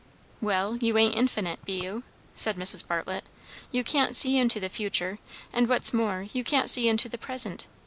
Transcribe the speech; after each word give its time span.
"Well, 0.41 0.77
you 0.77 0.97
ain't 0.97 1.13
infinite, 1.13 1.63
be 1.63 1.73
you?" 1.73 2.01
said 2.33 2.55
Mrs. 2.55 2.87
Bartlett. 2.87 3.23
"You 3.71 3.83
can't 3.83 4.15
see 4.15 4.39
into 4.39 4.59
the 4.59 4.67
futur'; 4.67 5.19
and 5.53 5.69
what's 5.69 5.93
more, 5.93 6.23
you 6.33 6.43
can't 6.43 6.71
see 6.71 6.87
into 6.89 7.07
the 7.07 7.19
present. 7.19 7.67